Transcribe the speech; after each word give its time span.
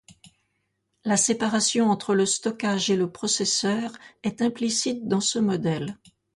La 1.05 1.15
séparation 1.15 1.91
entre 1.91 2.15
le 2.15 2.25
stockage 2.25 2.89
et 2.89 2.95
le 2.95 3.11
processeur 3.11 3.93
est 4.23 4.41
implicite 4.41 5.07
dans 5.07 5.21
ce 5.21 5.37
modèle. 5.37 5.99